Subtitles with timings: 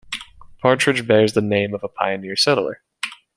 [0.63, 2.81] Partridge bears the name of a pioneer settler.